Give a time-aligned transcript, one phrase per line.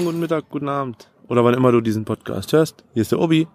[0.00, 1.10] Morgen, guten Mittag, guten Abend.
[1.28, 2.84] Oder wann immer du diesen Podcast hörst.
[2.94, 3.46] Hier ist der Obi.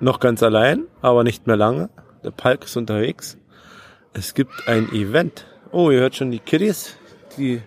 [0.00, 1.90] Noch ganz allein, aber nicht mehr lange.
[2.24, 3.36] Der Palk ist unterwegs.
[4.14, 5.46] Es gibt ein Event.
[5.72, 6.96] Oh, ihr hört schon die Kiddies.
[7.36, 7.60] Die,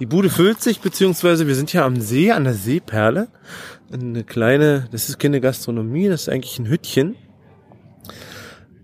[0.00, 3.28] die Bude füllt sich, beziehungsweise wir sind hier am See, an der Seeperle.
[3.92, 7.14] Eine kleine, das ist keine Gastronomie, das ist eigentlich ein Hüttchen.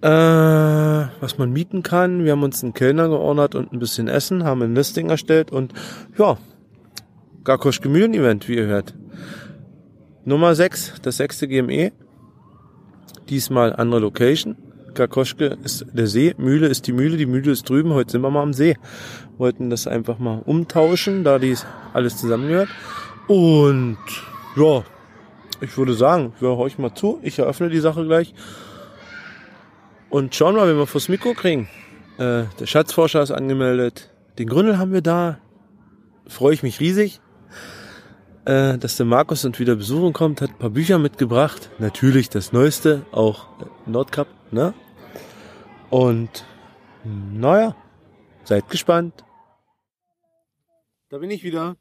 [0.02, 2.26] Äh, was man mieten kann.
[2.26, 5.73] Wir haben uns einen Kellner geordert und ein bisschen Essen, haben ein Listing erstellt und
[6.18, 6.37] ja,
[7.45, 8.95] Garkosch Gemühlen Event, wie ihr hört.
[10.24, 11.91] Nummer 6, das sechste GME.
[13.28, 14.56] Diesmal andere Location.
[14.95, 18.30] Garkoschke ist der See, Mühle ist die Mühle, die Mühle ist drüben, heute sind wir
[18.30, 18.77] mal am See.
[19.38, 22.68] Wollten das einfach mal umtauschen, da dies alles zusammengehört.
[23.27, 23.98] Und
[24.54, 24.84] ja,
[25.60, 28.34] ich würde sagen, wir euch mal zu, ich eröffne die Sache gleich.
[30.10, 31.68] Und schauen wir, wenn wir vors Mikro kriegen.
[32.18, 34.10] Äh, der Schatzforscher ist angemeldet.
[34.38, 35.38] Den Gründel haben wir da.
[36.29, 37.20] Freue ich mich riesig.
[38.45, 41.71] Äh, dass der Markus uns wieder besuchen kommt, hat ein paar Bücher mitgebracht.
[41.79, 43.46] Natürlich das Neueste, auch
[43.87, 44.74] Nordcup, ne?
[45.90, 46.45] Und
[47.04, 47.76] naja,
[48.43, 49.24] seid gespannt.
[51.09, 51.76] Da bin ich wieder.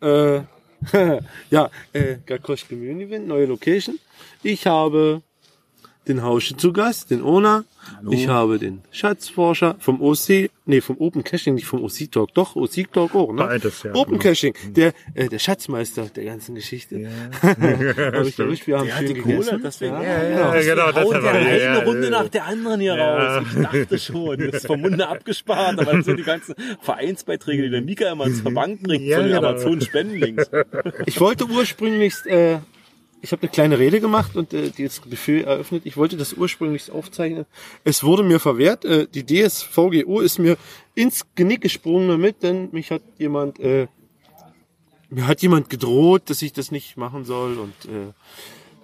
[0.00, 0.40] Äh,
[1.50, 3.98] ja, äh, Garkosch Community Event, neue Location.
[4.42, 5.22] Ich habe
[6.10, 7.64] den Hausche zu Gast, den Ona.
[7.96, 8.12] Hallo.
[8.12, 12.54] Ich habe den Schatzforscher vom OC, nee, vom Open Caching, nicht vom OC Talk, doch,
[12.54, 13.44] OC Talk auch, ne?
[13.44, 14.22] Beides, ja, Open genau.
[14.22, 16.98] Caching, der, äh, der Schatzmeister der ganzen Geschichte.
[16.98, 17.08] Ja.
[17.42, 19.60] Hab ich erwischt, wir haben Der hat schön die Kohle, gegessen.
[19.64, 20.54] deswegen- Ja, Ja, genau.
[20.54, 22.10] ja, genau, das Haut eine Ja, Runde ja.
[22.10, 23.44] nach der anderen hier raus.
[23.56, 27.70] Ich dachte schon, das ist vom Munde abgespart, aber das sind die ganzen Vereinsbeiträge, die
[27.70, 29.48] der Mika immer zur Bank bringt, Ja, von den genau.
[29.48, 30.50] Amazon-Spendenlinks.
[31.06, 32.58] Ich wollte ursprünglich, äh,
[33.22, 35.82] ich habe eine kleine Rede gemacht und äh, die das Buffet eröffnet.
[35.84, 37.46] Ich wollte das ursprünglich aufzeichnen.
[37.84, 38.84] Es wurde mir verwehrt.
[38.84, 40.56] Äh, die DSVGO ist mir
[40.94, 43.88] ins Genick gesprungen damit, denn mich hat jemand, äh,
[45.10, 48.12] mir hat jemand gedroht, dass ich das nicht machen soll und äh,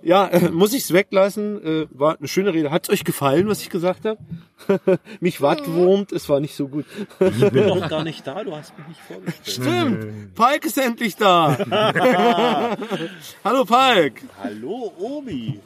[0.03, 1.65] ja, äh, muss ich's weglassen.
[1.65, 2.71] Äh, war eine schöne Rede.
[2.71, 4.19] Hat's euch gefallen, was ich gesagt habe?
[5.21, 6.84] mich wattwurmt, es war nicht so gut.
[7.21, 9.47] Ich bin noch gar nicht da, du hast mich nicht vorgestellt.
[9.47, 11.59] Stimmt, Palk ist endlich da.
[13.45, 14.23] Hallo Palk.
[14.43, 15.61] Hallo, Obi.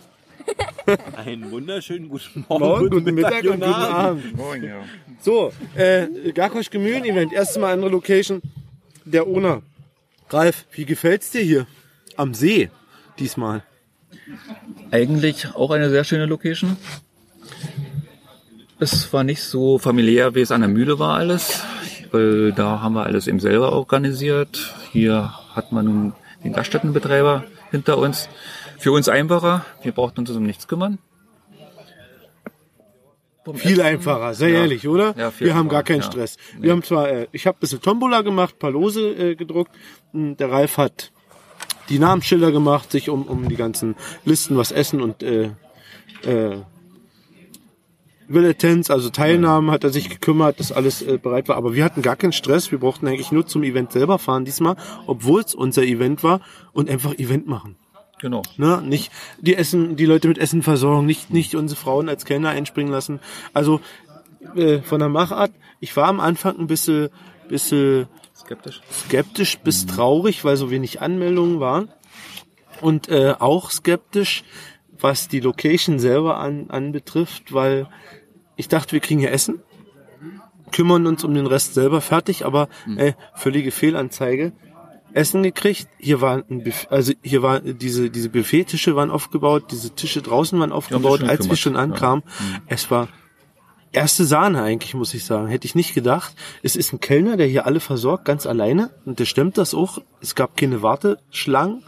[1.16, 4.36] Einen wunderschönen guten Morgen, Morgen, guten Mittag und guten Abend.
[4.36, 4.84] Moin, ja.
[5.20, 8.40] So, äh, Garkosch Gemühlen Event, erstes Mal andere Location,
[9.04, 9.62] der Owner.
[10.30, 11.66] Ralf, wie gefällt's dir hier?
[12.16, 12.70] Am See,
[13.18, 13.62] diesmal.
[14.90, 16.76] Eigentlich auch eine sehr schöne Location.
[18.78, 21.62] Es war nicht so familiär, wie es an der Mühle war alles,
[22.12, 24.74] weil da haben wir alles eben selber organisiert.
[24.90, 28.28] Hier hat man nun den Gaststättenbetreiber hinter uns.
[28.78, 30.98] Für uns einfacher, wir brauchten uns um nichts kümmern.
[33.54, 34.60] Viel einfacher, sehr Ja.
[34.60, 35.14] ehrlich, oder?
[35.16, 36.06] Ja, wir haben gar keinen ja.
[36.06, 36.36] Stress.
[36.56, 36.64] Nee.
[36.64, 39.72] Wir haben zwar, äh, ich habe ein bisschen Tombola gemacht, paar Lose äh, gedruckt.
[40.12, 41.10] Hm, Der Ralf hat
[41.90, 45.50] die Namensschilder gemacht, sich um, um die ganzen Listen, was Essen und äh,
[46.22, 46.62] äh,
[48.28, 51.56] Villetenz, also Teilnahmen, hat er sich gekümmert, dass alles äh, bereit war.
[51.56, 52.70] Aber wir hatten gar keinen Stress.
[52.70, 56.40] Wir brauchten eigentlich nur zum Event selber fahren diesmal, obwohl es unser Event war
[56.72, 57.76] und einfach Event machen.
[58.20, 58.42] Genau.
[58.56, 58.82] Ne?
[58.82, 62.92] Nicht die Essen, die Leute mit Essen versorgen, nicht, nicht unsere Frauen als Kellner einspringen
[62.92, 63.18] lassen.
[63.52, 63.80] Also
[64.54, 67.08] äh, von der Machart, ich war am Anfang ein bisschen,
[67.48, 68.06] bisschen
[68.50, 68.80] Skeptisch.
[68.92, 71.88] skeptisch bis traurig, weil so wenig Anmeldungen waren.
[72.80, 74.42] Und äh, auch skeptisch,
[74.98, 77.86] was die Location selber an, anbetrifft, weil
[78.56, 79.62] ich dachte, wir kriegen hier Essen,
[80.72, 84.52] kümmern uns um den Rest selber fertig, aber äh, völlige Fehlanzeige.
[85.12, 85.88] Essen gekriegt.
[85.98, 90.58] Hier war ein Buff also hier war diese diese Buffettische waren aufgebaut, diese Tische draußen
[90.60, 91.80] waren aufgebaut, als wir schon ja.
[91.80, 92.22] ankamen.
[92.66, 93.08] Es war
[93.92, 95.48] erste Sahne eigentlich, muss ich sagen.
[95.48, 96.34] Hätte ich nicht gedacht.
[96.62, 98.90] Es ist ein Kellner, der hier alle versorgt, ganz alleine.
[99.04, 99.98] Und der stemmt das auch.
[100.20, 101.82] Es gab keine Warteschlangen.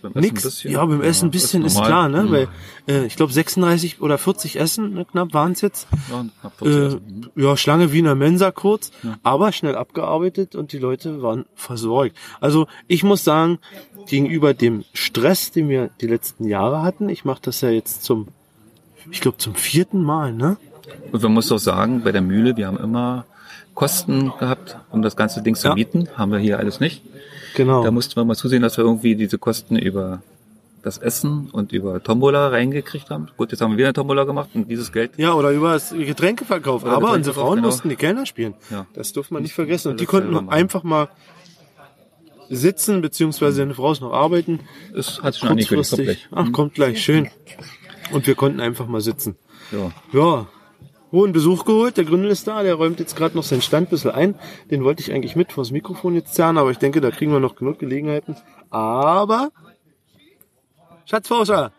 [0.00, 0.44] Beim Essen Nix.
[0.44, 0.70] ein bisschen.
[0.72, 1.88] ja, beim Essen ein bisschen ist, normal.
[1.88, 2.22] klar, ne?
[2.22, 2.30] Mhm.
[2.30, 2.48] Weil
[2.86, 5.88] äh, ich glaube 36 oder 40 Essen, ne, knapp waren es jetzt.
[6.08, 7.30] Ja, knapp 40 Äh, Essen.
[7.34, 8.92] ja, Schlange wie in der Mensa kurz,
[9.24, 12.14] aber schnell abgearbeitet und die Leute waren versorgt.
[12.40, 13.58] Also ich muss sagen,
[14.06, 18.28] gegenüber dem Stress, den wir die letzten Jahre hatten, ich mache das ja jetzt zum,
[19.10, 20.58] ich glaube zum vierten Mal, ne?
[21.12, 23.24] Und man muss doch sagen, bei der Mühle, wir haben immer
[23.74, 25.74] Kosten gehabt, um das ganze Ding zu Ja.
[25.74, 26.08] mieten.
[26.16, 27.02] Haben wir hier alles nicht.
[27.54, 27.82] Genau.
[27.84, 30.22] Da mussten wir mal zusehen, dass wir irgendwie diese Kosten über
[30.82, 33.28] das Essen und über Tombola reingekriegt haben.
[33.36, 35.12] Gut, jetzt haben wir wieder eine Tombola gemacht und dieses Geld.
[35.16, 36.84] Ja, oder über das Getränkeverkauf.
[36.84, 37.66] Oder Aber unsere Frauen genau.
[37.68, 38.54] mussten die Kellner spielen.
[38.70, 38.86] Ja.
[38.94, 39.90] Das durfte man nicht vergessen.
[39.92, 41.08] Und die konnten einfach mal
[42.48, 44.60] sitzen, beziehungsweise eine Frau ist noch arbeiten.
[44.94, 46.28] Es hat sich schon angekündigt, kommt Kurzfristig.
[46.30, 46.46] gleich.
[46.48, 47.28] Ach, kommt gleich, schön.
[48.12, 49.36] Und wir konnten einfach mal sitzen.
[49.70, 49.90] Ja.
[50.12, 50.46] Ja,
[51.12, 51.96] hohen Besuch geholt.
[51.96, 54.34] Der Gründel ist da, der räumt jetzt gerade noch seinen Stand ein bisschen ein.
[54.70, 57.40] Den wollte ich eigentlich mit vors Mikrofon jetzt zerren, aber ich denke, da kriegen wir
[57.40, 58.36] noch genug Gelegenheiten.
[58.70, 59.50] Aber
[61.06, 61.72] Schatzforscher,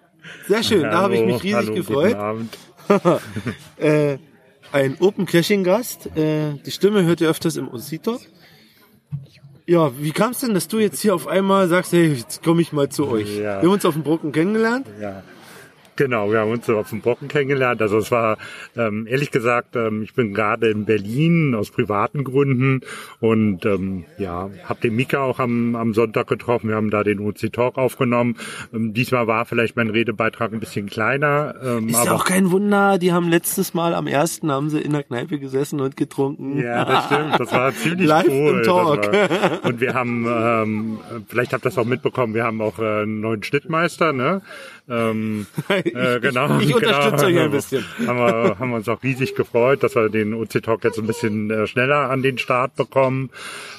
[0.48, 2.18] sehr schön, da habe ich mich riesig hallo, gefreut.
[2.18, 2.58] Guten Abend.
[3.78, 4.18] äh,
[4.72, 6.08] ein Open Caching Gast.
[6.18, 8.20] Äh, die Stimme hört ihr öfters im Ositor.
[9.68, 12.62] Ja, wie kam es denn, dass du jetzt hier auf einmal sagst, hey, jetzt komme
[12.62, 13.38] ich mal zu euch?
[13.38, 13.62] Ja.
[13.62, 14.88] Wir haben uns auf dem Brocken kennengelernt.
[15.00, 15.22] Ja.
[16.00, 17.82] Genau, wir haben uns so auf dem Brocken kennengelernt.
[17.82, 18.38] Also es war,
[18.78, 22.80] ähm, ehrlich gesagt, ähm, ich bin gerade in Berlin aus privaten Gründen
[23.20, 26.70] und ähm, ja, habe den Mika auch am, am Sonntag getroffen.
[26.70, 28.38] Wir haben da den OC Talk aufgenommen.
[28.74, 31.56] Ähm, diesmal war vielleicht mein Redebeitrag ein bisschen kleiner.
[31.62, 34.94] Ähm, Ist aber auch kein Wunder, die haben letztes Mal am ersten haben sie in
[34.94, 36.62] der Kneipe gesessen und getrunken.
[36.62, 37.40] Ja, das stimmt.
[37.42, 38.60] Das war ziemlich Live cool.
[38.60, 39.12] im Talk.
[39.64, 43.20] Und wir haben, ähm, vielleicht habt ihr das auch mitbekommen, wir haben auch äh, einen
[43.20, 44.42] neuen Schnittmeister, ne?
[44.90, 46.60] Ähm, äh, genau.
[46.60, 47.40] ich unterstütze genau.
[47.40, 47.86] euch ein bisschen.
[48.08, 51.08] Haben wir, haben wir uns auch riesig gefreut, dass wir den OC Talk jetzt ein
[51.08, 53.30] bisschen äh, schneller an den Start bekommen.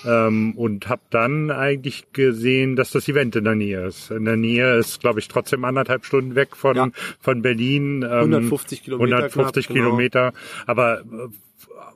[0.07, 4.11] Ähm, und habe dann eigentlich gesehen, dass das Event in der Nähe ist.
[4.11, 6.89] In der Nähe ist, glaube ich, trotzdem anderthalb Stunden weg von, Ja.
[7.21, 8.03] von Berlin.
[8.03, 9.87] Ähm, 150 Kilometer 150 knapp, genau.
[9.89, 10.33] Kilometer.
[10.67, 11.05] Aber äh,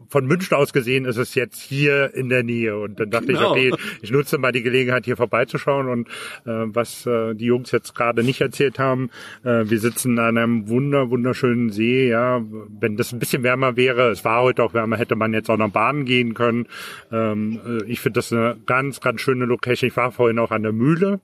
[0.09, 2.79] von München aus gesehen ist es jetzt hier in der Nähe.
[2.79, 3.55] Und dann dachte Genau.
[3.57, 5.89] ich, okay, ich nutze mal die Gelegenheit, hier vorbeizuschauen.
[5.89, 6.09] Und
[6.47, 9.11] äh, was äh, die Jungs jetzt gerade nicht erzählt haben,
[9.45, 12.09] äh, wir sitzen an einem wunder, wunderschönen See.
[12.09, 12.43] Ja,
[12.81, 15.57] wenn das ein bisschen wärmer wäre, es war heute auch wärmer, hätte man jetzt auch
[15.57, 16.67] noch Bahnen gehen können.
[17.13, 19.89] Ähm, äh, ich finde das eine ganz, ganz schöne Location.
[19.89, 21.21] Ich war vorhin auch an der Mühle,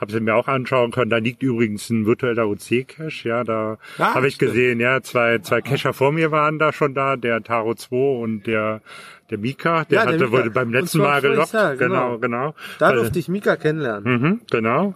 [0.00, 1.10] habe sie mir auch anschauen können.
[1.10, 3.28] Da liegt übrigens ein virtueller OC-Cache.
[3.28, 6.94] Ja, da Ah, habe ich gesehen, ja, zwei, zwei Cacher vor mir waren da schon
[6.94, 8.82] da, der Taro 2 und der,
[9.30, 10.32] der Mika, der Ja, der hatte Mika.
[10.38, 11.52] wurde beim letzten Mal gelockt.
[11.52, 12.18] Jahr, genau, genau.
[12.18, 12.54] genau.
[12.78, 14.20] Da Also- durfte ich Mika kennenlernen.
[14.20, 14.94] Mhm, genau.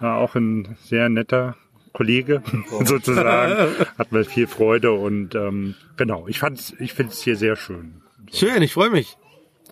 [0.00, 1.56] Ja, auch ein sehr netter
[1.92, 2.42] Kollege
[2.84, 3.72] sozusagen.
[3.98, 8.02] Hat mir viel Freude und ähm, genau, ich fand's, ich finde es hier sehr schön.
[8.32, 9.16] Schön, ich freue mich.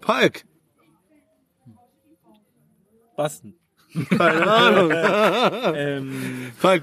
[0.01, 0.45] Palk,
[3.17, 3.55] Basten.
[4.17, 4.93] keine Ahnung.
[5.75, 6.13] Ähm,
[6.57, 6.83] Falk,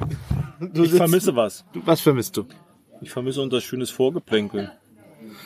[0.60, 1.66] du ich sitzt, vermisse was.
[1.74, 2.46] du, was vermisst du?
[3.02, 4.72] Ich vermisse unser schönes Vorgeplänkel.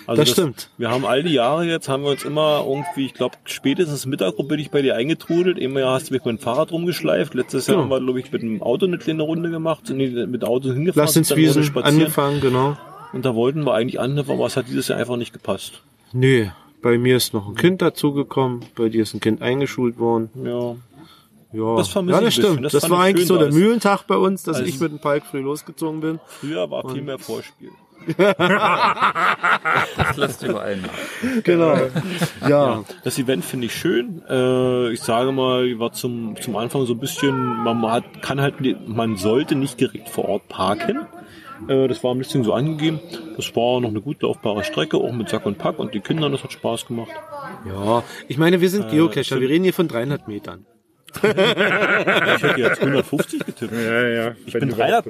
[0.08, 0.70] Also Das stimmt.
[0.78, 4.34] Wir haben all die Jahre jetzt, haben wir uns immer irgendwie, ich glaube, spätestens Mittag
[4.48, 5.58] bin ich bei dir eingetrudelt.
[5.58, 7.34] Immer Jahr hast du mich mit dem Fahrrad rumgeschleift.
[7.34, 7.84] Letztes Jahr Genau.
[7.96, 9.88] haben wir, glaube ich, mit dem Auto eine kleine Runde gemacht.
[9.88, 11.06] Sind mit dem Auto hingefahren.
[11.08, 12.00] Lass uns Wiesen spazieren.
[12.02, 12.78] angefangen, genau.
[13.14, 15.82] Und da wollten wir eigentlich anfangen, aber es hat dieses Jahr einfach nicht gepasst.
[16.14, 16.48] Nö,
[16.82, 20.30] bei mir ist noch ein Kind dazugekommen, bei dir ist ein Kind eingeschult worden.
[20.44, 20.76] Ja.
[21.56, 22.66] Ja, Das vermisse ja, das stimmt.
[22.66, 24.92] Das Das, war ich eigentlich schön, so der Mühlentag bei uns, dass als- ich mit
[24.92, 26.20] dem Palk früh losgezogen bin.
[26.26, 27.70] Früher war viel mehr Vorspiel.
[29.98, 31.44] Das lässt überall nach.
[31.44, 31.78] Genau.
[32.48, 34.22] Ja, Das Event finde ich schön.
[34.30, 38.56] Äh, ich sage mal, war zum, zum Anfang so ein bisschen, man hat, kann halt,
[38.88, 41.06] man sollte nicht direkt vor Ort parken.
[41.68, 43.00] Äh, das war ein bisschen so angegeben.
[43.38, 46.30] Das war noch eine gut laufbare Strecke, auch mit Sack und Pack und die Kinder,
[46.30, 47.12] das hat Spaß gemacht.
[47.66, 48.04] ja.
[48.28, 49.40] Ich meine, wir sind Geocacher.
[49.40, 50.66] Wir reden hier von 300 Metern.
[51.16, 53.72] Ich hätte jetzt 150 getippt.
[53.72, 54.32] Ja, ja.
[54.46, 55.06] Ich bin 300.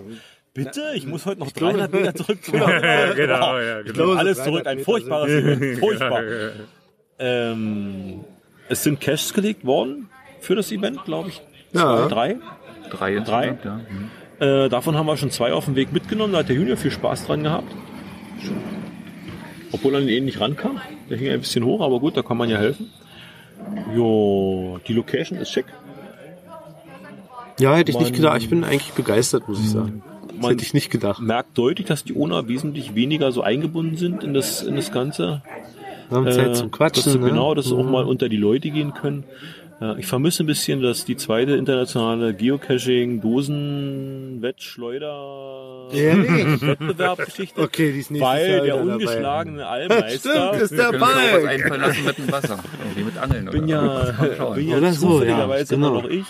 [0.54, 0.82] Bitte?
[0.96, 2.72] Ich muss heute noch 300 Meter zurück zum Auto.
[3.16, 3.94] genau, ja, Ich genau.
[4.06, 4.68] glaube, alles 300 zurück.
[4.68, 5.80] Ein furchtbares Event.
[5.80, 6.22] Furchtbar.
[7.20, 8.22] Ähm,
[8.70, 10.10] es sind Caches gelegt worden
[10.42, 11.42] für das Event, glaube ich.
[11.72, 12.08] Ja.
[12.08, 12.38] Zwei, drei.
[12.90, 13.76] Drei insgesamt, ja.
[13.76, 14.10] Mhm.
[14.66, 16.34] Äh, davon haben wir schon zwei auf dem Weg mitgenommen.
[16.34, 17.72] Da hat der Junior viel Spaß dran gehabt.
[19.72, 20.82] Obwohl er an den eh nicht rankam.
[21.10, 22.90] Der hing ein bisschen hoch, aber gut, da kann man ja helfen.
[23.96, 25.66] Jo, die Location ist schick.
[27.60, 28.38] Ja, hätte ich nicht Man- gedacht.
[28.42, 30.04] Ich bin eigentlich begeistert, muss ich sagen.
[30.34, 31.22] Das Man hätte ich nicht gedacht.
[31.22, 35.42] merkt deutlich, dass die Ona wesentlich weniger so eingebunden sind in das, in das Ganze.
[36.10, 37.04] Wir haben Zeit zum Äh, Quatschen.
[37.04, 37.30] dass sie, ne?
[37.30, 39.24] Genau, dass sie auch mal unter die Leute gehen können.
[39.82, 46.62] Ja, ich vermisse ein bisschen, dass die zweite internationale Geocaching, Dosen, Wettschleuder, Ehrlich?
[46.62, 47.62] Wettbewerbgeschichte.
[47.62, 50.54] Okay, die ist Weil der ungeschlagene Allmeister.
[50.54, 51.48] Stimmt, ist der Palk.
[51.48, 52.60] einfallen lassen mit dem Wasser.
[52.84, 55.92] Irgendwie mit Angeln bin oder ja, bin ja Oder so, zufälligerweise ja, genau.
[55.92, 56.26] immer noch ich.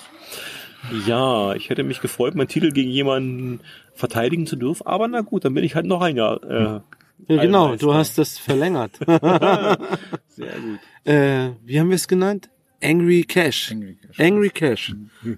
[1.08, 3.60] Ja, ich hätte mich gefreut, meinen Titel gegen jemanden
[3.94, 6.44] verteidigen zu dürfen, aber na gut, dann bin ich halt noch ein Jahr.
[6.44, 6.84] Äh, Ja,
[7.28, 7.86] genau, Allmeister.
[7.88, 8.92] du hast das verlängert.
[10.28, 10.80] Sehr gut.
[11.06, 12.50] äh, wie haben wir es genannt?
[12.84, 13.72] Angry Cash.
[13.72, 14.20] Angry Cash.
[14.20, 14.96] Angry Cash.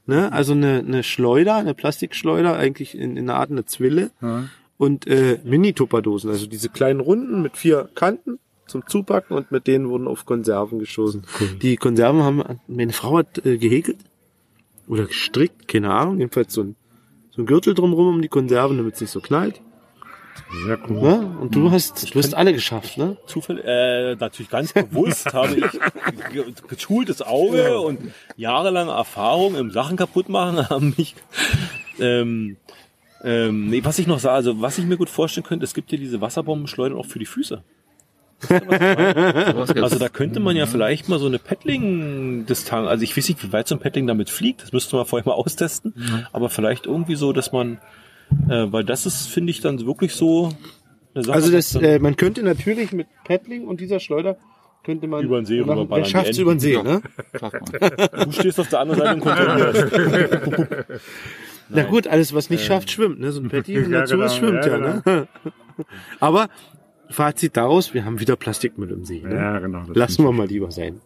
[0.08, 0.32] Ne?
[0.32, 4.10] Also eine, eine Schleuder, eine Plastikschleuder, eigentlich in, in einer Art eine Zwille.
[4.78, 9.88] Und äh, Mini-Tupperdosen, also diese kleinen Runden mit vier Kanten zum Zupacken und mit denen
[9.90, 11.24] wurden auf Konserven geschossen.
[11.62, 13.98] Die Konserven haben, meine Frau hat äh, gehäkelt
[14.88, 16.75] oder gestrickt, keine Ahnung, jedenfalls so ein,
[17.32, 19.62] so ein Gürtel drumrum um die Konserven, damit es nicht so knallt.
[20.65, 21.00] Sehr cool.
[21.01, 21.38] Ne?
[21.39, 23.18] Und du hast, du hast alle geschafft, ne?
[23.25, 25.72] Zufall, äh, natürlich ganz bewusst habe ich
[26.34, 28.00] ge- geschultes Auge und
[28.36, 31.15] jahrelange Erfahrung im Sachen kaputt machen haben mich
[32.00, 32.58] ähm,
[33.24, 35.92] Ähm, nee, was ich noch sah, also was ich mir gut vorstellen könnte, es gibt
[35.92, 37.63] ja diese Wasserbombenschleudern auch für die Füße.
[38.50, 43.54] Also da könnte man ja vielleicht mal so eine Paddling-Distanz, also ich weiß nicht, wie
[43.54, 45.94] weit so ein Paddling damit fliegt, das müsste man vorher mal austesten,
[46.32, 47.80] aber vielleicht irgendwie so, dass man,
[48.50, 50.51] äh, weil das ist, finde ich, dann wirklich so
[51.13, 54.38] eine Sache, Also das, äh, man könnte natürlich mit Paddling und dieser Schleuder
[54.84, 56.84] könnte man Über den See machen, rüberballern, wer schafft's die über den See, Ja.
[56.84, 57.01] ne?
[57.39, 58.25] Schafft man.
[58.25, 61.00] du stehst auf der anderen Seite und kontrollierst.
[61.70, 63.32] Na gut, alles was nicht schafft, schwimmt, ne?
[63.32, 65.27] So ein Patty Ja, dazu genau, es schwimmt ja, ja, ne?
[66.20, 66.50] Aber
[67.10, 69.22] Fazit daraus, wir haben wieder Plastikmüll im See.
[69.22, 69.36] Ne?
[69.36, 69.84] Ja, genau.
[69.88, 71.02] das Lassen wir mal lieber sein.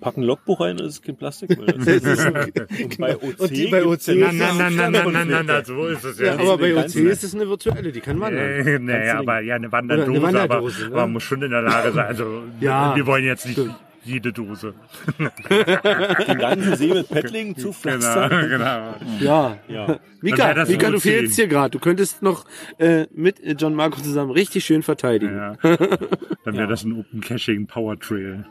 [0.00, 1.66] Packen ein Logbuch rein, das ist kein Plastikmüll.
[1.76, 5.46] Das ist und bei OC, Und die bei OC nein, nein, nein, nein, nein, nein,
[5.46, 6.34] nein, so ist es ja.
[6.34, 8.66] Ja, aber bei OC ist es eine virtuelle, die kann wandern.
[8.66, 10.92] Äh, naja, aber ja, eine Wanderdose, eine Wanderdose, aber, ne?
[10.92, 12.06] aber man muss schon in der Lage sein.
[12.06, 13.60] Also Ja, wir wollen jetzt nicht
[14.06, 14.74] jede Dose.
[15.18, 18.48] den ganzen See mit Paddling zu Genau, pflastern.
[18.48, 18.94] genau.
[19.20, 19.58] Ja.
[19.68, 19.98] Ja.
[20.20, 21.70] Mika, Mika, du fehlst hier gerade.
[21.70, 22.44] Du könntest noch
[22.78, 25.36] äh, mit äh, John Marco zusammen richtig schön verteidigen.
[25.36, 25.56] Ja.
[26.44, 28.46] Dann wäre das ein Open Caching Power Trail.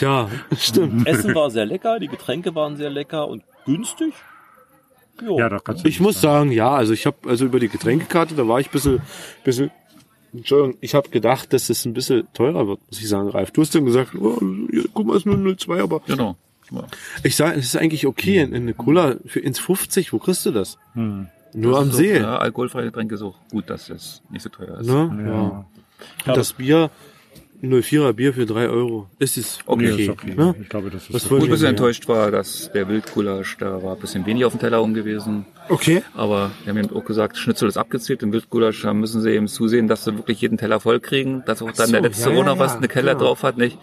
[0.00, 0.28] Ja,
[0.58, 1.06] stimmt.
[1.08, 4.14] Essen war sehr lecker, die Getränke waren sehr lecker und günstig.
[5.22, 5.38] Jo.
[5.38, 8.34] Ja, doch kannst du Ich muss sagen, ja, also ich habe also über die Getränkekarte,
[8.34, 9.00] da war ich ein bisschen,
[9.44, 9.70] bisschen
[10.34, 13.50] Entschuldigung, ich habe gedacht, dass es ein bisschen teurer wird, muss ich sagen, Ralf.
[13.52, 14.38] Du hast dann gesagt, oh,
[14.94, 16.36] guck mal, es ist nur 02, aber Genau.
[16.72, 16.84] Ja.
[17.22, 20.44] ich sage, es ist eigentlich okay, in, in eine Cola für ins 50, wo kriegst
[20.46, 20.78] du das?
[20.94, 22.16] Nur am So, See.
[22.18, 24.86] Ja, alkoholfreie Getränke ist auch gut, dass das nicht so teuer ist.
[24.88, 25.26] Ne?
[25.28, 25.66] Ja.
[26.26, 26.90] Und das Bier,
[27.62, 29.92] 04er Bier für 3 Euro, ist es okay.
[29.92, 30.34] Okay, ist okay.
[30.34, 30.54] Ne?
[30.60, 31.70] Ich glaube, das ist Was Wo ich ein bisschen Ja.
[31.70, 35.46] enttäuscht war, dass der Wildgulasch, da war ein bisschen wenig auf dem Teller um gewesen.
[35.68, 36.02] Okay.
[36.14, 39.48] Aber wir haben eben auch gesagt, Schnitzel ist abgezählt, im Wildgulasch da müssen sie eben
[39.48, 42.36] zusehen, dass sie wirklich jeden Teller voll kriegen, dass auch dann so, der letzte ja,
[42.36, 43.26] ja, noch was ja, eine Keller genau.
[43.26, 43.78] drauf hat, nicht?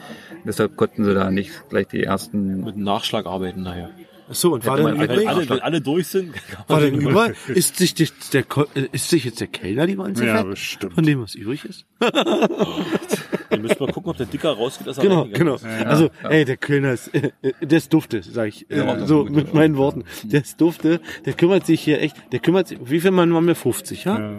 [0.45, 3.89] Deshalb konnten sie da nicht gleich die ersten Mit dem Nachschlag arbeiten nachher.
[4.29, 5.29] So, und war Hätte dann man Wenn übrig?
[5.29, 6.33] alle, wenn alle durch sind,
[6.67, 7.31] War denn über?
[7.47, 10.93] Ist sich, der, Ko- äh, ist sich jetzt der Kellner die Ja, bestimmt.
[10.93, 11.85] Von dem, was übrig ist?
[13.53, 15.55] dann müssen wir gucken, ob der Dicker rausgeht, dass er Genau, genau.
[15.55, 15.65] ist.
[15.65, 19.23] Also, ey, der Kellner ist, äh, äh, der ist dufte, sag ich, äh, Ja, so
[19.25, 19.53] gut, mit ja.
[19.55, 20.03] meinen Worten.
[20.23, 23.47] Der ist dufte, der kümmert sich hier echt, der kümmert sich, wie viel Mann waren
[23.47, 23.55] wir?
[23.55, 24.31] 50, ja?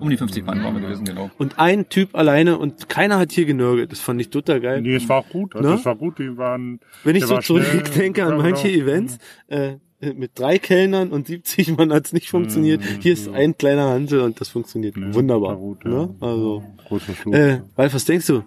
[0.00, 1.30] um die 50 Mann waren wir gewesen, genau.
[1.38, 3.90] Und ein Typ alleine und keiner hat hier genörgelt.
[3.90, 4.82] Das fand ich total geil.
[4.82, 5.56] Nee, es war auch gut.
[5.56, 5.74] Also Ne?
[5.76, 6.18] es war gut.
[6.18, 6.80] Die waren.
[7.04, 7.64] Wenn ich so war schnell.
[7.64, 8.82] zurückdenke an Ja, manche genau.
[8.84, 9.16] Events,
[9.48, 12.82] äh, äh, mit drei Kellnern und 70 Mann hat's nicht funktioniert.
[13.00, 15.56] Hier ist ein kleiner Hansel und das funktioniert Ja, wunderbar.
[15.56, 15.90] gut, ja.
[15.90, 16.14] ne?
[16.20, 17.34] Also, Großer Flug.
[17.34, 18.44] äh, Ralf, was denkst du?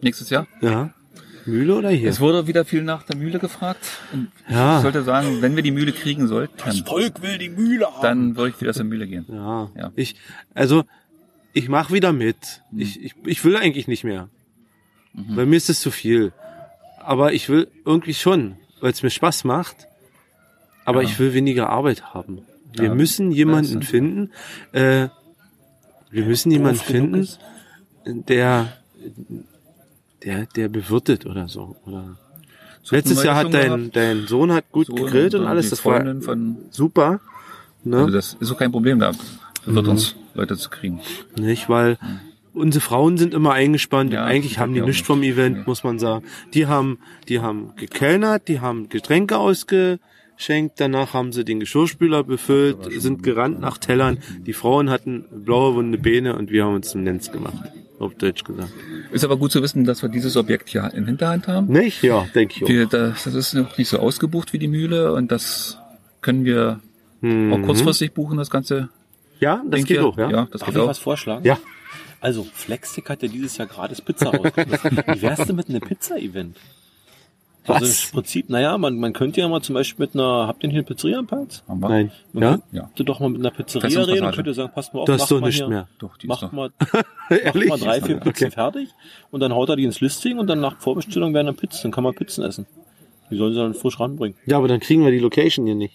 [0.00, 0.46] Nächstes Jahr?
[0.62, 0.94] Ja?
[1.46, 2.08] Mühle oder hier?
[2.08, 3.84] Es wurde wieder viel nach der Mühle gefragt.
[4.12, 4.76] Und Ja.
[4.78, 8.02] Ich sollte sagen, wenn wir die Mühle kriegen sollten, Volk will die Mühle haben.
[8.02, 9.26] dann würde ich wieder zur Mühle gehen.
[9.28, 9.70] Ja.
[9.76, 9.92] Ja.
[9.96, 10.16] Ich,
[10.54, 10.84] also,
[11.52, 12.62] ich mach wieder mit.
[12.76, 14.28] Ich, ich, ich will eigentlich nicht mehr.
[15.12, 16.32] Bei mir ist es zu viel.
[17.00, 19.88] Aber ich will irgendwie schon, weil es mir Spaß macht.
[20.84, 22.38] Aber ich will weniger Arbeit haben.
[22.72, 22.94] Wir Ja.
[22.94, 24.30] müssen jemanden finden,
[24.72, 25.08] äh,
[26.10, 27.28] wir müssen jemanden finden,
[28.06, 28.72] der,
[30.24, 31.76] der, der bewirtet oder so.
[31.86, 32.16] Oder
[32.90, 33.96] Letztes wir Jahr ja hat dein, gehabt.
[33.96, 35.70] dein Sohn hat gut So, gegrillt und alles.
[35.70, 36.02] Das war
[36.70, 37.20] super.
[37.84, 37.96] Ne?
[37.98, 39.12] also das ist auch kein Problem da.
[39.64, 39.90] Wird Mhm.
[39.92, 41.00] uns Leute zu kriegen.
[41.38, 41.98] Nicht, weil
[42.52, 45.22] unsere Frauen sind immer eingespannt Ja, eigentlich haben die ja nichts vom.
[45.22, 45.62] Event, Nee.
[45.66, 46.24] muss man sagen.
[46.54, 49.38] Die haben, die haben gekellnert, die haben Getränke
[50.40, 54.18] ausgeschenkt, danach haben sie den Geschirrspüler befüllt, sind gerannt nach Tellern.
[54.46, 57.54] Die Frauen hatten blaue wunde Beine und wir haben uns zum Nenz gemacht.
[57.98, 58.70] Auf Deutsch gesagt.
[59.12, 61.66] Ist aber gut zu wissen, dass wir dieses Objekt hier in Hinterhand haben.
[61.66, 62.02] Nicht?
[62.02, 62.68] Ja, denke ich auch.
[62.68, 65.76] Wir, das, das ist noch nicht so ausgebucht wie die Mühle und das
[66.22, 66.80] können wir
[67.22, 67.52] Mhm.
[67.52, 68.88] auch kurzfristig buchen, das Ganze.
[69.40, 70.02] Ja, das geht ich.
[70.02, 70.30] auch, ja.
[70.30, 70.88] Ja, das Darf geht ich auch.
[70.88, 71.44] was vorschlagen?
[71.44, 71.58] Ja.
[72.22, 74.84] Also, Flexstick hat ja dieses Jahr gratis Pizza rausgebracht.
[75.06, 76.56] Wie wär's denn mit einem Pizza-Event?
[77.66, 78.04] Also Was?
[78.06, 80.78] im Prinzip, naja, man, man könnte ja mal zum Beispiel mit einer, habt ihr hier
[80.78, 81.62] eine Pizzeria am Palz?
[81.68, 81.88] Haben wir?
[81.90, 82.12] Nein.
[82.32, 82.50] Man Ja?
[82.52, 83.04] könnte Ja.
[83.04, 85.40] doch mal mit einer Pizzeria reden und könnte sagen, passt mal auf, Das macht doch
[85.40, 85.88] mal nicht hier, mehr.
[85.98, 88.50] Doch, die ist macht mal, macht mal drei, vier Pizzen Okay.
[88.50, 88.88] fertig
[89.30, 91.92] und dann haut er die ins Listing und dann nach Vorbestellung werden dann Pizzen, dann
[91.92, 92.66] kann man Pizzen essen.
[93.30, 94.36] Die sollen sie dann frisch ranbringen.
[94.46, 95.94] Ja, aber dann kriegen wir die Location hier nicht.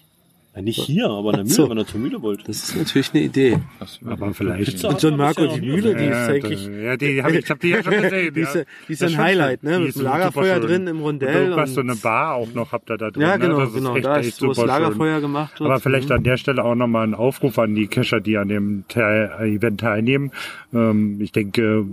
[0.56, 1.62] Ja, nicht hier, aber in der Ach so.
[1.64, 2.48] Mühle, wenn ihr zur Mühle wollt.
[2.48, 3.58] Das ist natürlich eine Idee.
[3.78, 4.82] Das Aber vielleicht.
[4.84, 7.68] Und John Marco, die Mühle, die ist eigentlich ja, die habe ich, ich habe die
[7.68, 8.34] ja schon gesehen.
[8.34, 8.62] Die ist, ja.
[8.88, 9.78] die ist Das ein Highlight, ne?
[9.80, 11.28] Mit ist Lagerfeuer drin im Rondell.
[11.28, 13.20] Und irgendwas, so und- eine Bar auch noch habt ihr da drin.
[13.22, 13.44] Ja, ne?
[13.46, 13.96] genau, Das ist genau.
[13.96, 14.82] echt- Da echt ist, wo das super schön.
[14.82, 15.70] Lagerfeuer gemacht wird.
[15.70, 16.14] Aber vielleicht Mhm.
[16.16, 19.80] an der Stelle auch nochmal ein Aufruf an die Kescher, die an dem Te Event
[19.80, 20.30] teilnehmen.
[20.76, 21.84] Ähm, ich denke,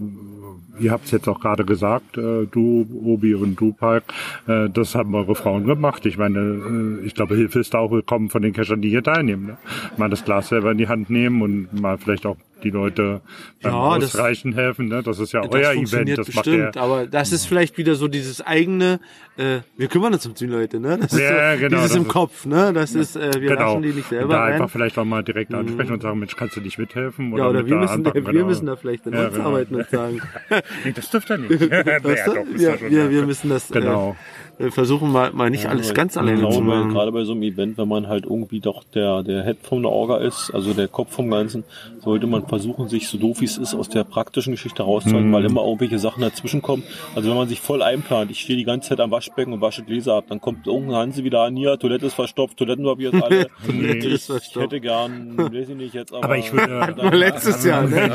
[0.80, 4.04] ihr habt es jetzt auch gerade gesagt, äh, du, Obi und du, Park,
[4.48, 6.06] äh, das haben eure Frauen gemacht.
[6.06, 9.04] Ich meine, äh, ich glaube, Hilfe ist da auch willkommen von den Keschern, die hier
[9.04, 9.48] teilnehmen.
[9.48, 9.58] Ne?
[9.98, 13.22] Mal das Glas selber in die Hand nehmen und mal vielleicht auch die Leute
[13.62, 14.88] beim Ja, das- Ausreichen helfen.
[14.88, 15.03] Ne?
[15.03, 16.17] Das ist ja Das euer Event.
[16.17, 19.00] Das bestimmt, aber das ist vielleicht wieder so dieses eigene,
[19.38, 20.98] äh, wir kümmern uns um die Leute, ne?
[21.01, 22.72] Das ist Ja, so, genau, dieses im ist- Kopf, ne?
[22.74, 23.72] Das ist, äh, wir Genau.
[23.74, 24.48] lassen die nicht selber da rein.
[24.50, 24.53] Mhm.
[24.62, 27.36] einfach vielleicht auch mal direkt ansprechen und sagen, Mensch, kannst du nicht mithelfen?
[27.38, 28.25] ja, oder wir da müssen, anpacken?
[28.25, 28.46] wir Genau.
[28.46, 29.48] müssen da vielleicht in Ja, uns genau.
[29.50, 30.22] arbeiten und sagen,
[30.86, 31.50] Nee, das dürft ihr nicht.
[31.72, 34.10] ja, doch, ist wir, ja wir, wir müssen das Genau.
[34.10, 36.90] äh, äh, versuchen mal, mal nicht alles Ja, ganz ich alleine glaube, zu machen.
[36.94, 39.92] Gerade bei so einem Event, wenn man halt irgendwie doch der, der Head von der
[39.92, 41.64] Orga ist, also der Kopf vom Ganzen,
[42.04, 45.34] sollte man versuchen, sich so doof wie es ist, aus der praktischen Geschichte rauszuhalten, Mhm.
[45.34, 46.84] weil immer irgendwelche Sachen dazwischen kommen.
[47.16, 49.84] Also wenn man sich voll einplant, ich stehe die ganze Zeit am Waschbecken und wasche
[49.84, 53.48] Gläser ab, dann kommt irgendein Hanse wieder an, hier, Toilette ist verstopft, Toilettenpapier ist alle.
[53.66, 54.66] Toilette ich ist verstopft.
[54.66, 56.24] hätte gern, weiß ich nicht jetzt, aber...
[56.26, 58.12] Aber ich würde- dann, Letztes Jahr, ne?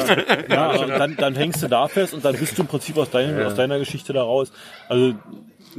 [0.49, 3.11] ja, und dann, dann hängst du da fest und dann bist du im Prinzip aus,
[3.11, 4.53] deiner aus deiner Geschichte da raus.
[4.89, 5.15] Also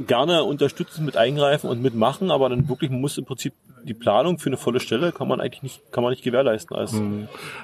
[0.06, 3.54] gerne unterstützen, mit eingreifen und mitmachen, aber dann wirklich, muss im Prinzip
[3.84, 7.00] die Planung für eine volle Stelle kann man eigentlich nicht, kann man nicht gewährleisten als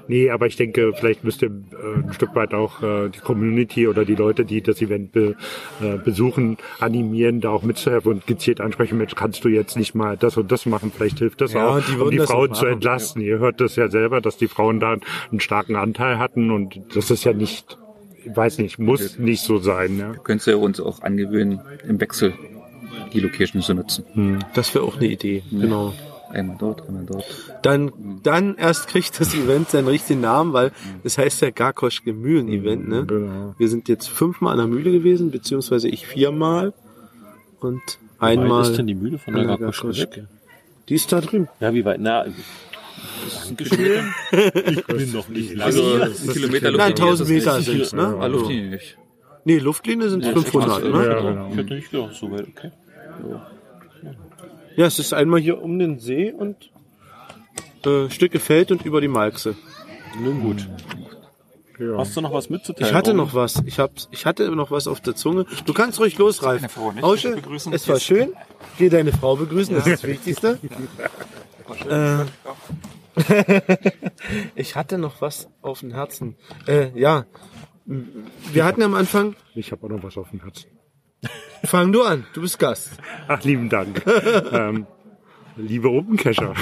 [0.09, 3.89] Nee, aber ich denke, vielleicht müsst ihr äh, ein Stück weit auch äh, die Community
[3.89, 5.37] oder die Leute, die das Event be,
[5.83, 10.17] äh, besuchen, animieren, da auch mitzuhelfen und gezielt ansprechen, Mensch, kannst du jetzt nicht mal
[10.17, 10.93] das und das machen?
[10.95, 13.23] Vielleicht hilft das Ja, auch, die um die Frauen zu entlasten.
[13.23, 14.97] Ihr hört das ja selber, dass die Frauen da
[15.31, 17.86] einen starken Anteil hatten und das ist ja nicht, ich
[18.35, 19.99] weiß nicht, muss nicht so sein.
[19.99, 20.15] Ja?
[20.15, 22.35] Könnt ihr uns auch angewöhnen, im Wechsel
[23.13, 24.45] die Location zu nutzen.
[24.55, 25.95] Das wäre auch eine Idee, genau.
[26.31, 27.25] Einmal dort, einmal dort.
[27.63, 27.93] Dann,
[28.23, 30.73] dann erst kriegt das Event seinen richtigen Namen, weil
[31.05, 33.07] es heißt ja Garkoschke Mühlen Event, ne?
[33.07, 33.55] Genau.
[33.57, 36.75] Wir sind jetzt fünfmal an der Mühle gewesen, beziehungsweise ich viermal
[37.61, 38.63] und Wie weit einmal.
[38.63, 40.29] ist denn die Mühle von der der Garkoschke Garkoschke.
[40.89, 41.49] Die ist da drüben.
[41.61, 42.01] Ja, wie weit?
[42.01, 42.27] Na,
[43.25, 44.05] das ist ein Kilometer.
[44.71, 45.65] Ich bin noch nicht lange.
[45.65, 47.87] Also, ein Kilometer Nein, Luftlinie 1000 ist Meter das sind nicht.
[47.87, 48.17] es, ne?
[48.21, 48.99] Ah, Luftlinie nicht.
[49.45, 51.05] Nee, Luftlinie sind 500, Ja, ne?
[51.23, 51.49] genau.
[51.51, 52.71] Ich hätte nicht gedacht, so weit, okay.
[54.77, 56.71] Ja, es ist einmal hier um den See und
[57.87, 59.55] äh, Stücke Feld und über die Malxe.
[60.23, 60.67] Nun gut.
[61.79, 61.99] Ja.
[61.99, 62.89] Hast du noch was mitzuteilen?
[62.89, 63.63] Ich hatte noch was.
[63.67, 65.45] Ich hab's, ich hatte noch was auf der Zunge.
[65.67, 66.61] Du kannst ruhig los, Ralf.
[66.63, 67.37] Deine Frau nicht Ausche,
[67.71, 68.33] es war schön.
[68.79, 70.59] Geh deine Frau begrüßen, das ist das Wichtigste.
[71.89, 72.25] Äh,
[74.55, 76.37] ich hatte noch was auf dem Herzen.
[76.67, 77.27] Äh, ja,
[77.85, 80.71] wir hatten am Anfang, Ich habe auch noch was auf dem Herzen.
[81.65, 82.91] fang du an, du bist Gast.
[83.29, 84.05] Ach, lieben Dank.
[84.53, 84.87] ähm,
[85.57, 86.55] liebe Opencasher,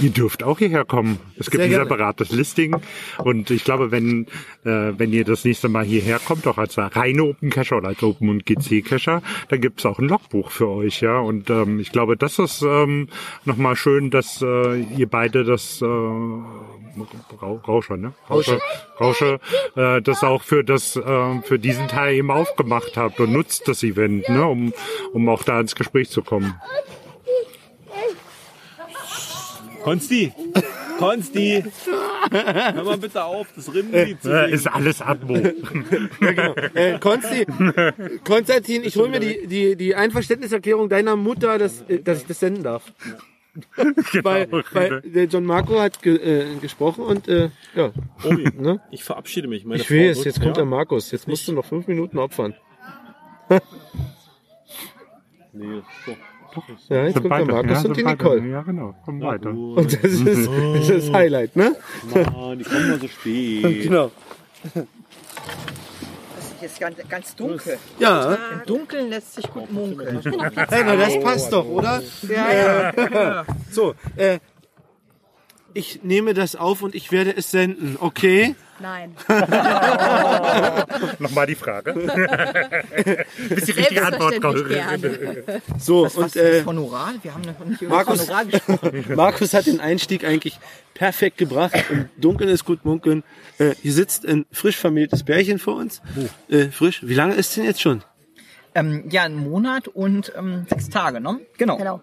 [0.00, 1.18] ihr dürft auch hierher kommen.
[1.36, 2.76] Es gibt ein separates Listing
[3.24, 4.26] und ich glaube, wenn,
[4.64, 8.28] äh, wenn ihr das nächste Mal hierher kommt, auch als reine Opencasher oder als Open-
[8.28, 11.18] und GC-Cacher, dann gibt es auch ein Logbuch für euch, ja.
[11.18, 13.08] Und ähm, ich glaube, das ist ähm,
[13.44, 18.12] nochmal schön, dass äh, ihr beide das äh, Rau- Rauscher, ne?
[18.28, 18.58] Rauscher,
[19.00, 19.38] Rauscher,
[19.76, 23.82] äh, das auch für das äh, für diesen Teil eben aufgemacht habt und nutzt das
[23.84, 24.72] Event, ne, um
[25.12, 26.54] um auch da ins Gespräch zu kommen.
[29.88, 30.32] Konsti!
[30.98, 31.64] Konsti!
[32.30, 34.52] Hör mal bitte auf, das Rindenlied zu Äh, singen.
[34.54, 35.34] ist alles Atmo.
[36.74, 37.46] Äh, Konsti,
[38.22, 42.38] Konstantin, ich hole mir die, die, die Einverständniserklärung deiner Mutter, dass, äh, dass ich das
[42.40, 42.92] senden darf.
[44.22, 47.90] weil, weil der John Marco hat ge, äh, gesprochen und äh, ja.
[48.24, 48.80] Obi, Ne?
[48.90, 49.64] ich verabschiede mich.
[49.64, 50.62] Meine Ich will Frau es, jetzt kommt ja.
[50.62, 51.10] der Markus.
[51.12, 52.54] Jetzt musst du noch fünf Minuten opfern.
[55.52, 56.14] Nee, so.
[56.88, 58.48] Ja, jetzt kommt der Markus und die Nicole.
[58.48, 58.94] Ja, genau.
[59.04, 59.50] Komm weiter.
[59.50, 61.76] Und das ist das, ist das Highlight, ne?
[62.14, 63.82] Mann, die kommen mal so spät.
[63.88, 64.10] Genau.
[66.60, 67.78] Es ist ganz, ganz dunkel.
[68.00, 70.20] Ja, Im Dunkeln lässt sich gut munkeln.
[70.68, 72.02] hey, na, das passt doch, oder?
[72.28, 73.44] Ja, ja.
[73.70, 74.40] So, äh,
[75.74, 78.56] ich nehme das auf und ich werde es senden, okay?
[78.80, 79.14] Nein.
[81.18, 81.94] Nochmal die Frage.
[83.48, 84.64] Bis die richtige Antwort kommt.
[85.78, 87.14] So, Was und das äh, Honorar?
[87.22, 89.04] Wir haben noch nicht über Markus- das Honorar gesprochen.
[89.16, 90.58] Markus hat den Einstieg eigentlich
[90.94, 91.74] perfekt gebracht.
[91.90, 93.24] Im Dunkeln ist gut munkeln.
[93.58, 96.00] Äh, hier sitzt ein frisch vermähltes Pärchen vor uns.
[96.48, 97.00] Äh, frisch.
[97.06, 98.02] Wie lange ist denn jetzt schon?
[98.74, 101.40] Ähm, ja, ein Monat und ähm, sechs Tage, ne?
[101.56, 101.76] Genau.
[101.76, 102.02] Genau.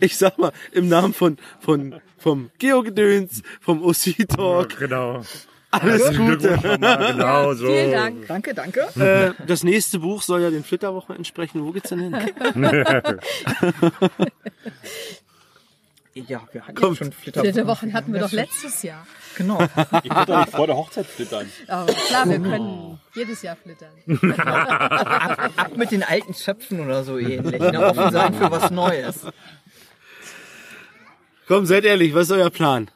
[0.00, 5.22] Ich sag mal, im Namen von, von, vom Geogedöns, vom OC Talk, Genau.
[5.70, 6.58] Alles Gute.
[6.58, 7.66] genau so.
[7.66, 8.26] Vielen Dank.
[8.26, 8.80] Danke, danke.
[8.98, 11.64] Äh, das nächste Buch soll ja den Flitterwochen entsprechen.
[11.64, 12.30] Wo geht's denn hin?
[16.26, 16.90] Ja, wir hatten Komm.
[16.94, 17.42] ja schon Flitter.
[17.42, 19.06] Vierte Wochen hatten wir doch letztes Jahr.
[19.36, 19.62] Genau.
[20.02, 21.46] Ich würde doch nicht vor der Hochzeit flittern.
[21.68, 23.92] Aber klar, wir können jedes Jahr flittern.
[25.56, 27.60] Ab mit den alten Zöpfen oder so ähnlich.
[27.60, 27.86] Ne?
[27.86, 29.26] Offen sein für was Neues.
[31.46, 32.90] Komm, seid ehrlich, was ist euer Plan?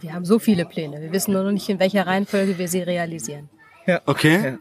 [0.00, 1.00] Wir haben so viele Pläne.
[1.00, 3.48] Wir wissen nur noch nicht, in welcher Reihenfolge wir sie realisieren.
[4.06, 4.58] Okay?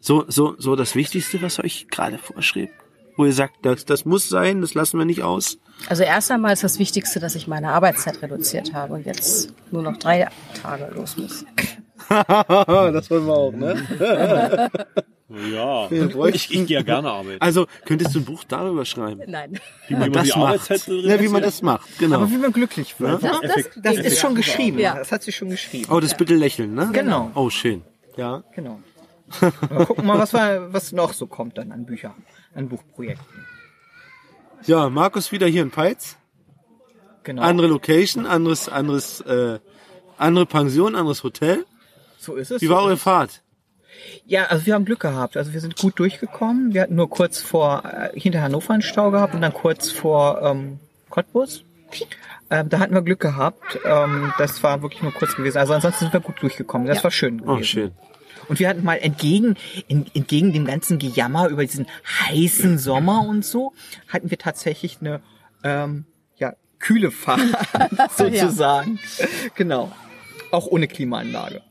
[0.00, 2.74] So, so, so das Wichtigste, was euch gerade vorschreibt.
[3.16, 5.58] Wo ihr sagt, das, das muss sein, das lassen wir nicht aus.
[5.88, 9.82] Also erst einmal ist das Wichtigste, dass ich meine Arbeitszeit reduziert habe und jetzt nur
[9.82, 10.28] noch drei
[10.60, 11.44] Tage los muss.
[12.08, 14.70] das wollen wir auch, ne?
[15.52, 17.40] Ja, ich, ich gehe ja gerne arbeiten.
[17.40, 19.22] Also, könntest du ein Buch darüber schreiben?
[19.26, 19.58] Nein.
[19.88, 20.66] Wie man das die macht.
[20.80, 22.16] So Ja, wie man das macht, genau.
[22.16, 23.22] Aber wie man glücklich wird.
[23.22, 24.78] Das, das, Das ist schon geschrieben.
[24.78, 24.96] Ja.
[24.96, 25.90] Das hat sie schon geschrieben.
[25.90, 26.90] Oh, das bitte lächeln, ne?
[26.92, 27.30] Genau.
[27.34, 27.82] Oh, schön.
[28.16, 28.44] Ja.
[28.54, 28.80] Genau.
[29.70, 32.14] Mal gucken mal, was, wir, was noch so kommt dann an Büchern,
[32.54, 33.46] an Buchprojekten.
[34.66, 36.16] Ja, Markus wieder hier in Peitz.
[37.24, 37.42] Genau.
[37.42, 39.58] Andere Location, anderes, anderes, äh,
[40.18, 41.64] andere Pension, anderes Hotel.
[42.18, 42.60] so ist es.
[42.60, 43.42] Wie war eure Fahrt?
[44.26, 45.36] Ja, also wir haben Glück gehabt.
[45.36, 46.74] Also wir sind gut durchgekommen.
[46.74, 50.40] Wir hatten nur kurz vor äh, hinter Hannover einen Stau gehabt und dann kurz vor
[50.42, 50.78] ähm,
[51.10, 51.64] Cottbus.
[52.50, 53.78] Ähm, da hatten wir Glück gehabt.
[53.84, 55.58] Ähm, das war wirklich nur kurz gewesen.
[55.58, 56.86] Also ansonsten sind wir gut durchgekommen.
[56.86, 57.60] Das war schön gewesen.
[57.60, 57.92] Oh, schön.
[58.48, 59.56] Und wir hatten mal entgegen,
[59.88, 61.86] in, entgegen dem ganzen Gejammer über diesen
[62.28, 63.72] heißen Sommer und so,
[64.08, 65.20] hatten wir tatsächlich eine
[65.62, 66.04] ähm,
[66.36, 67.40] ja, kühle Fahrt
[68.16, 68.98] sozusagen.
[69.54, 69.92] Genau.
[70.50, 71.62] Auch ohne Klimaanlage.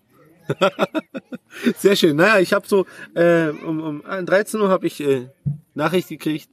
[1.77, 2.15] Sehr schön.
[2.15, 2.85] Naja, ich habe so,
[3.15, 5.27] äh, um, um 13 Uhr habe ich äh,
[5.73, 6.49] Nachricht gekriegt.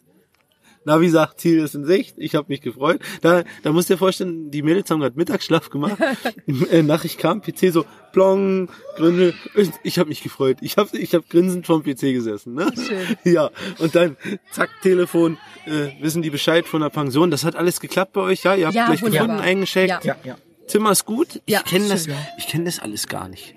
[0.85, 2.15] Navi sagt, Ziel ist in Sicht.
[2.17, 3.01] Ich habe mich gefreut.
[3.21, 5.99] Da, da musst du dir vorstellen, die Mädels haben gerade Mittagsschlaf gemacht.
[6.71, 9.35] äh, Nachricht kam, PC so, plong, Gründe.
[9.83, 10.59] Ich habe mich gefreut.
[10.63, 12.55] Ich habe ich hab grinsend vorm PC gesessen.
[12.55, 12.73] Ne?
[12.75, 13.17] Schön.
[13.35, 14.17] Ja, und dann,
[14.51, 17.31] zack, Telefon, äh, wissen die Bescheid von der Pension.
[17.31, 18.55] Das hat alles geklappt bei euch, ja?
[18.55, 19.27] Ihr habt Ja, gleich wunderbar.
[19.27, 19.89] gefunden, eingeschickt.
[19.91, 20.01] Ja.
[20.03, 20.37] Ja, ja.
[20.69, 21.43] Zimmer ist gut.
[21.45, 22.07] Ich Ja, kenne das,
[22.39, 23.55] ich kenne das alles gar nicht.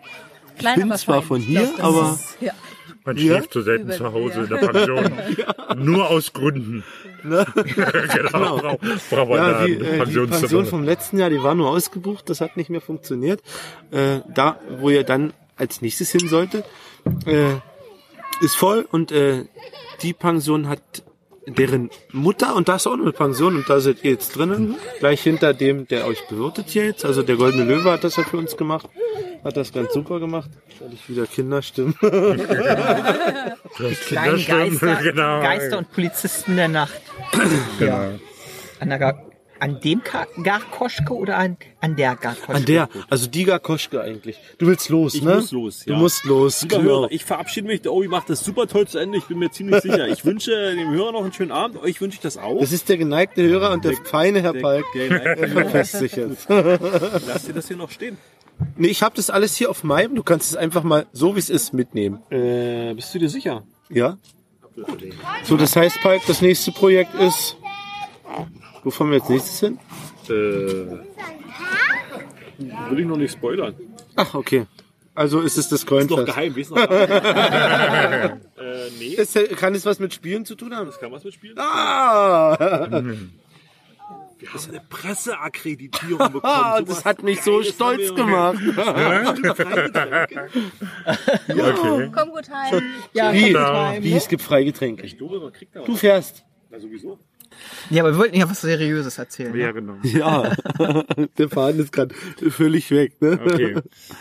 [0.62, 1.28] Klein, bin aber zwar fein.
[1.28, 2.54] von hier, glaub, aber- ist- Ja.
[3.04, 3.24] Man Ja?
[3.38, 4.58] schläft so selten Über- zu Hause in ja.
[4.58, 5.12] der Pension.
[5.84, 6.84] Nur aus Gründen.
[7.24, 8.58] genau.
[8.58, 10.28] Braucht braucht man Ja, die, äh, die.
[10.28, 13.41] Pension vom letzten Jahr, die war nur ausgebucht, das hat nicht mehr funktioniert.
[13.91, 16.63] Äh, da, wo ihr dann als nächstes hin sollte,
[17.26, 17.56] äh,
[18.43, 19.45] ist voll und äh,
[20.02, 20.82] die Pension hat
[21.47, 24.75] deren Mutter und da ist auch noch eine Pension und da seid ihr jetzt drinnen,
[24.99, 27.04] gleich hinter dem, der euch bewirtet hier jetzt.
[27.06, 28.88] Also der Goldene Löwe hat das ja für uns gemacht,
[29.43, 30.49] hat das ganz super gemacht.
[30.80, 31.95] Soll ich wieder Kinderstimmen?
[31.99, 33.56] Kleine
[33.95, 35.41] Kinderstimmen, Geister, genau.
[35.41, 37.01] Geister und Polizisten der Nacht.
[37.80, 38.12] Ja.
[38.80, 39.31] An, der Gar
[39.62, 42.54] an dem Ka Garkoschke oder an, an der Garkoschke?
[42.54, 44.38] An der, also die Gakoschke eigentlich.
[44.58, 45.36] Du willst los, Ich ne?
[45.36, 45.97] muss los, Du ja.
[46.00, 46.89] musst los, Lieber genau.
[46.89, 47.82] Hörer, ich verabschiede mich.
[47.84, 49.17] Der Obi macht das super toll zu Ende.
[49.19, 50.08] Ich bin mir ziemlich sicher.
[50.08, 51.78] Ich wünsche dem Hörer noch einen schönen Abend.
[51.82, 52.60] Euch wünsche ich das auch.
[52.60, 54.86] Das ist der geneigte Hörer und der feine Herr Der- Palk.
[54.95, 56.50] der- Er verfasst sich jetzt.
[56.50, 58.17] Lasst ihr das hier noch stehen.
[58.78, 60.15] Nee, ich habe das alles hier auf meinem.
[60.15, 62.21] Du kannst es einfach mal so wie es ist mitnehmen.
[62.30, 63.63] Äh, bist du dir sicher?
[63.89, 64.17] Ja?
[65.43, 67.58] So, das heißt, Palk, das nächste Projekt ist.
[68.84, 69.80] Wo fahren wir jetzt nächstes hin?
[70.26, 70.32] Äh,
[72.89, 73.76] will ich noch nicht spoilern.
[74.15, 74.65] Ach, okay.
[75.13, 76.26] Also ist es das Ist noch Coinfest.
[76.26, 76.56] geheim.
[76.56, 78.41] Wie ist noch geheim?
[78.58, 79.08] äh, nee.
[79.15, 80.86] Ist, kann es was mit Spielen zu tun haben?
[80.88, 81.58] Das kann was mitspielen.
[81.60, 82.58] Ah!
[84.39, 86.41] Wir haben eine Presseakkreditierung bekommen.
[86.44, 88.58] ah das hat mich so Geiles stolz gemacht.
[91.48, 92.12] Okay.
[92.15, 92.82] Komm gut heim.
[93.13, 93.52] Ja, Wie?
[93.54, 94.12] Time, Wie?
[94.12, 94.17] ne?
[94.17, 95.06] Es gibt Freigetränke.
[95.06, 96.00] Ich glaube, man kriegt da Du was.
[96.00, 96.44] fährst.
[96.70, 97.20] Na, sowieso.
[97.90, 99.52] Ja, aber wir wollten ja was Seriöses erzählen.
[99.52, 99.60] Ne?
[99.60, 99.96] Ja, genau.
[100.04, 100.54] Ja.
[101.38, 102.14] Der Faden ist gerade
[102.50, 103.40] völlig weg, ne?
[103.44, 103.76] Okay.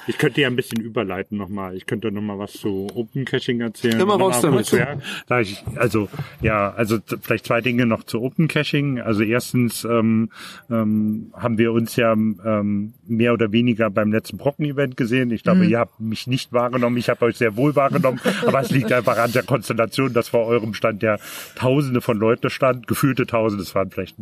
[0.07, 1.77] Ich könnte ja ein bisschen überleiten nochmal.
[1.77, 4.01] Ich könnte nochmal was zu Open Caching erzählen.
[4.01, 4.69] Immer raus damit.
[4.69, 6.09] kurz, Ja, da ich, also,
[6.41, 9.01] ja, also vielleicht zwei Dinge noch zu Open Caching.
[9.01, 10.31] Also erstens ähm,
[10.71, 15.31] ähm, haben wir uns ja ähm, mehr oder weniger beim letzten Brocken-Event gesehen.
[15.31, 16.97] Ich glaube, ihr habt mich nicht wahrgenommen.
[16.97, 18.21] Ich habe euch sehr wohl wahrgenommen.
[18.47, 21.19] aber es liegt einfach an der Konstellation, dass vor eurem Stand ja
[21.57, 22.87] Tausende von Leute stand.
[22.87, 23.63] Gefühlte Tausende.
[23.63, 24.17] Es waren vielleicht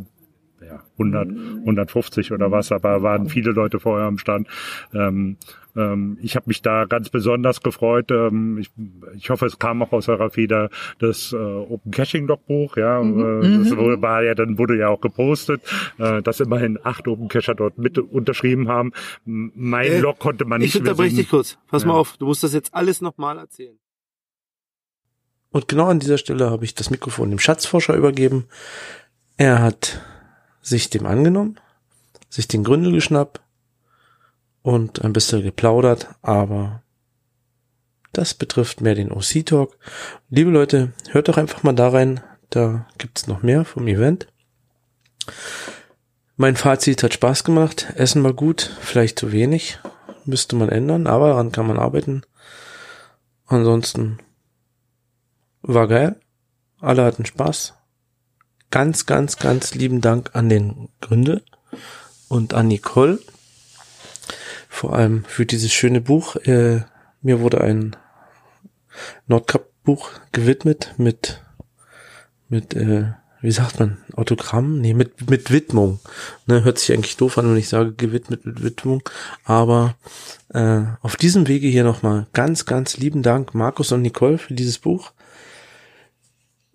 [0.69, 1.29] ja, 100,
[1.61, 4.47] 150 oder was, aber waren viele Leute vorher am Stand.
[4.95, 5.37] Ähm,
[5.77, 8.11] ähm, ich habe mich da ganz besonders gefreut.
[8.11, 8.71] Ähm, ich,
[9.17, 12.77] ich hoffe, es kam auch aus eurer Feder das äh, Open Caching Logbuch.
[12.77, 15.63] Ja, äh, das wurde, war ja dann wurde ja auch gepostet,
[15.99, 18.93] äh, dass immerhin acht Open Cacher dort mit unterschrieben haben.
[19.25, 21.59] Mein Äh, Log konnte man nicht Ich unterbreche dich kurz.
[21.69, 21.99] Pass mal Ja.
[22.01, 23.79] auf, du musst das jetzt alles nochmal erzählen.
[25.51, 28.47] Und genau an dieser Stelle habe ich das Mikrofon dem Schatzforscher übergeben.
[29.39, 30.01] Er hat
[30.69, 31.59] sich dem angenommen,
[32.29, 33.41] sich den Gründel geschnappt
[34.63, 36.83] und ein bisschen geplaudert, aber
[38.13, 39.77] das betrifft mehr den OC-Talk.
[40.29, 44.29] Liebe Leute, hört doch einfach mal da rein, da gibt's noch mehr vom Event.
[46.37, 49.79] Mein Fazit hat Spaß gemacht, Essen war gut, vielleicht zu wenig,
[50.25, 52.23] müsste man ändern, aber daran kann man arbeiten.
[53.47, 54.19] Ansonsten
[55.63, 56.21] war geil,
[56.81, 57.78] alle hatten Spaß.
[58.71, 61.43] Ganz, ganz, ganz lieben Dank an den Gründel
[62.29, 63.19] und an Nicole.
[64.69, 66.37] Vor allem für dieses schöne Buch.
[66.37, 66.83] Äh,
[67.23, 67.97] mir wurde ein
[69.27, 71.43] Nordcup-Buch gewidmet mit,
[72.49, 74.81] mit, äh, wie sagt man, Autogramm?
[74.81, 76.01] Nee, mit, mit Widmung.
[76.47, 79.03] Ne, hört sich eigentlich doof an, wenn ich sage gewidmet mit Widmung.
[79.45, 79.97] Aber
[80.51, 84.79] Äh, auf diesem Wege hier nochmal ganz, ganz lieben Dank, Markus und Nicole, für dieses
[84.79, 85.13] Buch.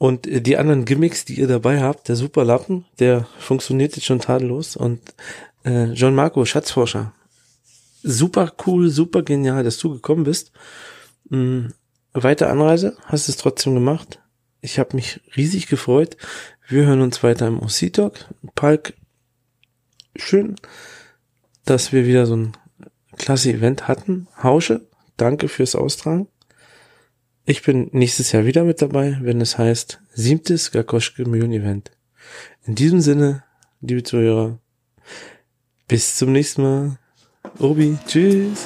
[0.04, 4.76] Und die anderen Gimmicks, die ihr dabei habt, der Superlappen, der funktioniert jetzt schon tadellos.
[4.76, 5.00] Und
[5.64, 7.14] äh, John Marco, Schatzforscher,
[8.02, 10.52] super cool, super genial, dass du gekommen bist.
[11.30, 11.72] Mhm.
[12.12, 14.20] Weiter Anreise, hast es trotzdem gemacht.
[14.60, 16.18] Ich habe mich riesig gefreut.
[16.68, 18.26] Wir hören uns weiter im OC Talk.
[18.56, 18.96] Palk,
[20.18, 20.58] schön,
[21.64, 22.58] dass wir wieder so ein
[23.18, 24.28] klasse Event hatten.
[24.44, 24.86] Hausche,
[25.16, 26.28] danke fürs Austragen.
[27.46, 31.92] Ich bin nächstes Jahr wieder mit dabei, wenn es heißt siebtes Gakoschke Million Event.
[32.66, 33.44] In diesem Sinne,
[33.82, 34.60] liebe Zuhörer,
[35.90, 37.00] bis zum nächsten Mal.
[37.60, 38.66] Obi, tschüss.